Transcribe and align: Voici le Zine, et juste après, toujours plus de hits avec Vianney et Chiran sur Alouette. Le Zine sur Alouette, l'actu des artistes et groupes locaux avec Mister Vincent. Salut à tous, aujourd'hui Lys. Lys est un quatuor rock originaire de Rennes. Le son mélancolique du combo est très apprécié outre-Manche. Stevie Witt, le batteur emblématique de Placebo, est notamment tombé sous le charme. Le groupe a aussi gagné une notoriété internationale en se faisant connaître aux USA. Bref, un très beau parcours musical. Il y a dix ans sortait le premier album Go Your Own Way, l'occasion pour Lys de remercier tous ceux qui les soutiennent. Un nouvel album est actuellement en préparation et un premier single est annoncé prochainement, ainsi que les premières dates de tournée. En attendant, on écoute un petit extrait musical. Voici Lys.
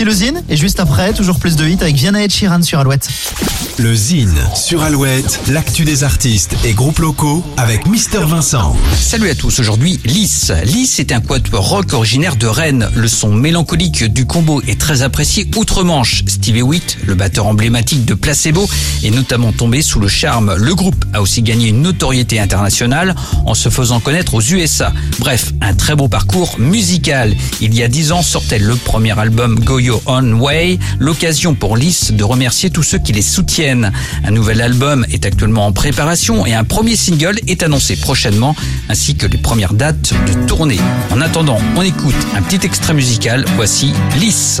Voici 0.00 0.18
le 0.18 0.26
Zine, 0.26 0.42
et 0.48 0.56
juste 0.56 0.80
après, 0.80 1.12
toujours 1.12 1.38
plus 1.38 1.56
de 1.56 1.68
hits 1.68 1.76
avec 1.82 1.94
Vianney 1.94 2.24
et 2.24 2.28
Chiran 2.28 2.62
sur 2.62 2.78
Alouette. 2.78 3.06
Le 3.76 3.94
Zine 3.94 4.34
sur 4.54 4.82
Alouette, 4.82 5.40
l'actu 5.48 5.84
des 5.84 6.04
artistes 6.04 6.54
et 6.64 6.72
groupes 6.72 7.00
locaux 7.00 7.44
avec 7.58 7.86
Mister 7.86 8.20
Vincent. 8.26 8.76
Salut 8.98 9.28
à 9.28 9.34
tous, 9.34 9.58
aujourd'hui 9.58 10.00
Lys. 10.04 10.52
Lys 10.64 11.00
est 11.00 11.12
un 11.12 11.20
quatuor 11.20 11.66
rock 11.66 11.92
originaire 11.92 12.36
de 12.36 12.46
Rennes. 12.46 12.88
Le 12.94 13.08
son 13.08 13.32
mélancolique 13.32 14.04
du 14.04 14.26
combo 14.26 14.62
est 14.66 14.78
très 14.78 15.02
apprécié 15.02 15.48
outre-Manche. 15.56 16.24
Stevie 16.26 16.62
Witt, 16.62 16.98
le 17.06 17.14
batteur 17.14 17.46
emblématique 17.46 18.04
de 18.04 18.14
Placebo, 18.14 18.68
est 19.02 19.10
notamment 19.10 19.52
tombé 19.52 19.82
sous 19.82 20.00
le 20.00 20.08
charme. 20.08 20.54
Le 20.56 20.74
groupe 20.74 21.04
a 21.12 21.22
aussi 21.22 21.42
gagné 21.42 21.68
une 21.68 21.82
notoriété 21.82 22.40
internationale 22.40 23.14
en 23.46 23.54
se 23.54 23.68
faisant 23.68 24.00
connaître 24.00 24.34
aux 24.34 24.42
USA. 24.42 24.92
Bref, 25.18 25.52
un 25.60 25.74
très 25.74 25.94
beau 25.94 26.08
parcours 26.08 26.58
musical. 26.58 27.34
Il 27.60 27.74
y 27.74 27.82
a 27.82 27.88
dix 27.88 28.12
ans 28.12 28.22
sortait 28.22 28.58
le 28.58 28.76
premier 28.76 29.18
album 29.18 29.58
Go 29.60 29.78
Your 29.90 30.02
Own 30.06 30.34
Way, 30.34 30.78
l'occasion 31.00 31.56
pour 31.56 31.76
Lys 31.76 32.12
de 32.12 32.22
remercier 32.22 32.70
tous 32.70 32.84
ceux 32.84 32.98
qui 32.98 33.12
les 33.12 33.22
soutiennent. 33.22 33.90
Un 34.22 34.30
nouvel 34.30 34.60
album 34.60 35.04
est 35.10 35.26
actuellement 35.26 35.66
en 35.66 35.72
préparation 35.72 36.46
et 36.46 36.54
un 36.54 36.62
premier 36.62 36.94
single 36.94 37.40
est 37.48 37.64
annoncé 37.64 37.96
prochainement, 37.96 38.54
ainsi 38.88 39.16
que 39.16 39.26
les 39.26 39.38
premières 39.38 39.74
dates 39.74 40.12
de 40.28 40.46
tournée. 40.46 40.78
En 41.10 41.20
attendant, 41.20 41.58
on 41.74 41.82
écoute 41.82 42.14
un 42.36 42.42
petit 42.42 42.64
extrait 42.64 42.94
musical. 42.94 43.44
Voici 43.56 43.92
Lys. 44.20 44.60